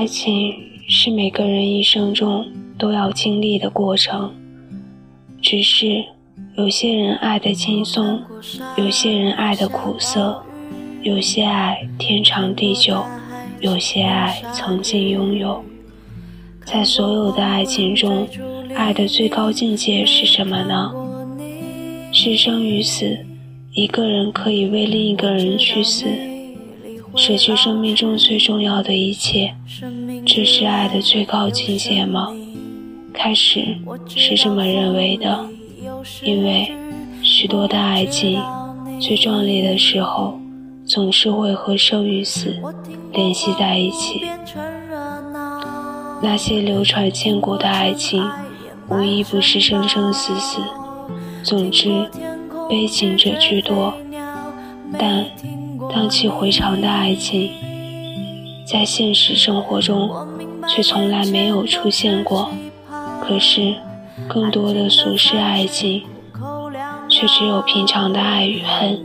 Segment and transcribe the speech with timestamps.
[0.00, 0.54] 爱情
[0.88, 2.46] 是每个人一生中
[2.78, 4.32] 都要经历的过程，
[5.42, 6.02] 只是
[6.56, 8.18] 有些人爱的轻松，
[8.78, 10.42] 有些人爱的苦涩，
[11.02, 13.04] 有些爱天长地久，
[13.60, 15.62] 有些爱曾经拥有。
[16.64, 18.26] 在所有的爱情中，
[18.74, 20.90] 爱的最高境界是什么呢？
[22.10, 23.18] 是生与死，
[23.74, 26.06] 一个人可以为另一个人去死。
[27.16, 29.54] 失去生命中最重要的一切，
[30.24, 32.32] 这是爱的最高境界吗？
[33.12, 33.76] 开始
[34.08, 35.46] 是这么认为的，
[36.22, 36.72] 因为
[37.22, 38.40] 许多的爱情
[39.00, 40.38] 最壮丽的时候，
[40.86, 42.56] 总是会和生与死
[43.12, 44.22] 联系在一起。
[46.22, 48.24] 那些流传千古的爱情，
[48.88, 50.60] 无一不是生生死死。
[51.42, 52.08] 总之，
[52.68, 53.92] 悲情者居多，
[54.98, 55.26] 但。
[55.88, 57.50] 荡气回肠的爱情，
[58.66, 60.10] 在现实生活中
[60.68, 62.50] 却从来没有出现过。
[63.22, 63.74] 可是，
[64.28, 66.02] 更多的俗世爱情，
[67.08, 69.04] 却只有平常的爱与恨，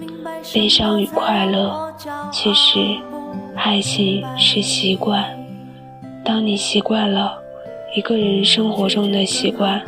[0.54, 1.94] 悲伤与快乐。
[2.32, 2.98] 其实，
[3.56, 5.24] 爱情是习惯。
[6.26, 7.38] 当你习惯了
[7.96, 9.82] 一个人生活中的习惯，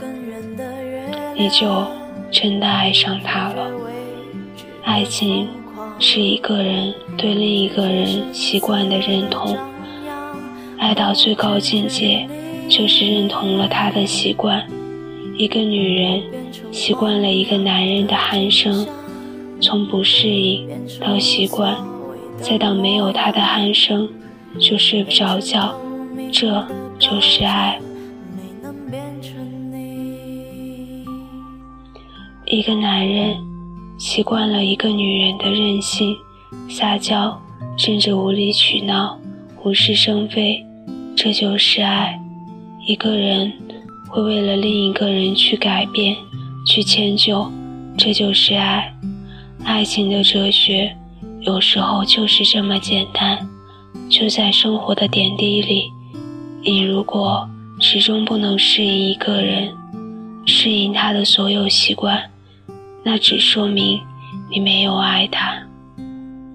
[1.35, 1.85] 你就
[2.31, 3.71] 真的爱上他了。
[4.83, 5.49] 爱情。
[5.99, 9.57] 是一个人对另一个人习惯的认同，
[10.77, 12.27] 爱到最高境界，
[12.69, 14.63] 就是认同了他的习惯。
[15.35, 16.21] 一个女人
[16.71, 18.85] 习惯了一个男人的鼾声，
[19.59, 21.75] 从不适应到习惯，
[22.39, 24.07] 再到没有他的鼾声
[24.59, 25.75] 就睡不着觉，
[26.31, 26.63] 这
[26.99, 27.79] 就是爱。
[32.45, 33.56] 一个男人。
[33.97, 36.15] 习惯了一个女人的任性、
[36.69, 37.39] 撒娇，
[37.77, 39.19] 甚至无理取闹、
[39.63, 40.63] 无事生非，
[41.15, 42.19] 这就是爱。
[42.85, 43.51] 一个人
[44.07, 46.15] 会为了另一个人去改变、
[46.65, 47.51] 去迁就，
[47.97, 48.93] 这就是爱。
[49.63, 50.95] 爱情的哲学
[51.41, 53.49] 有时候就是这么简单，
[54.09, 55.91] 就在生活的点滴里。
[56.63, 59.73] 你如果始终不能适应一个人，
[60.45, 62.29] 适应他的所有习惯。
[63.09, 64.05] 那只说明
[64.49, 65.57] 你没有爱他，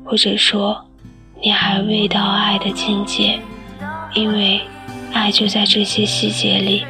[0.04, 0.84] 或者说
[1.42, 3.40] 你还未到爱的境界，
[4.14, 4.60] 因为
[5.14, 6.84] 爱就在这些细节里。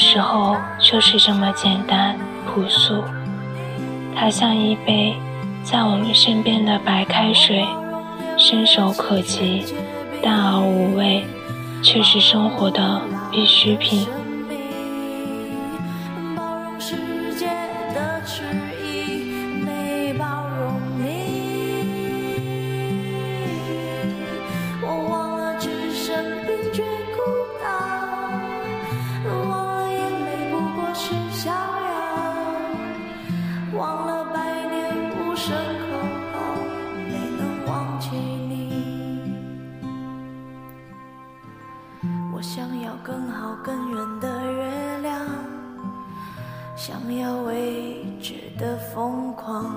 [0.00, 2.16] 时候就是这么简单
[2.46, 3.04] 朴素，
[4.16, 5.14] 它像一杯
[5.62, 7.64] 在我们身边的白开水，
[8.38, 9.62] 伸手可及，
[10.22, 11.22] 淡而无味，
[11.82, 14.06] 却是生活的必需品。
[35.42, 36.38] 身后
[37.08, 39.32] 没能忘记你，
[42.30, 45.26] 我想要更好更圆的月亮，
[46.76, 49.74] 想要未知的疯狂，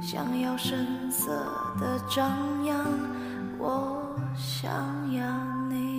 [0.00, 1.32] 想要声色
[1.80, 2.78] 的张扬，
[3.58, 4.70] 我想
[5.12, 5.26] 要
[5.68, 5.91] 你。